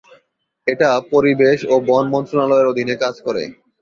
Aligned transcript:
এটা 0.67 0.89
পরিবেশ 1.11 1.59
ও 1.65 1.85
বন 1.87 2.05
মন্ত্রণালয়ের 2.13 2.69
অধীনে 2.71 2.95
কাজ 3.03 3.15
করে। 3.25 3.43